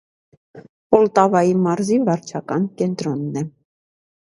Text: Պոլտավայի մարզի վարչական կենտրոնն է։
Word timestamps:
Պոլտավայի 0.95 1.53
մարզի 1.67 1.99
վարչական 2.09 2.67
կենտրոնն 2.83 3.41
է։ 3.45 3.47